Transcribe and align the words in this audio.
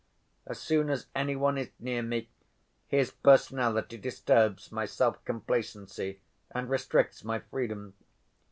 As 0.47 0.57
soon 0.59 0.89
as 0.89 1.05
any 1.13 1.35
one 1.35 1.59
is 1.59 1.69
near 1.79 2.01
me, 2.01 2.27
his 2.87 3.11
personality 3.11 3.97
disturbs 3.97 4.71
my 4.71 4.85
self‐complacency 4.87 6.17
and 6.49 6.67
restricts 6.67 7.23
my 7.23 7.37
freedom. 7.37 7.93